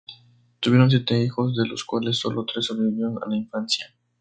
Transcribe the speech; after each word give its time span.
Tuvieron 0.59 0.89
siete 0.89 1.21
hijos, 1.21 1.55
de 1.55 1.67
los 1.67 1.83
cuales 1.83 2.17
sólo 2.17 2.43
tres 2.43 2.65
sobrevivieron 2.65 3.19
a 3.23 3.29
la 3.29 3.37
infancia. 3.37 3.93